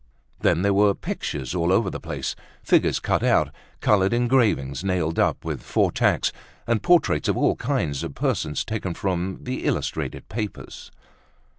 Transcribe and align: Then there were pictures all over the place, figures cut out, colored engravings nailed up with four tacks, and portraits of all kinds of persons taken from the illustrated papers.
Then 0.39 0.63
there 0.63 0.73
were 0.73 0.95
pictures 0.95 1.53
all 1.53 1.71
over 1.71 1.91
the 1.91 1.99
place, 1.99 2.35
figures 2.63 2.99
cut 2.99 3.21
out, 3.21 3.51
colored 3.81 4.13
engravings 4.13 4.83
nailed 4.83 5.19
up 5.19 5.45
with 5.45 5.61
four 5.61 5.91
tacks, 5.91 6.31
and 6.65 6.81
portraits 6.81 7.29
of 7.29 7.37
all 7.37 7.55
kinds 7.55 8.03
of 8.03 8.15
persons 8.15 8.65
taken 8.65 8.95
from 8.95 9.37
the 9.43 9.63
illustrated 9.63 10.27
papers. 10.27 10.89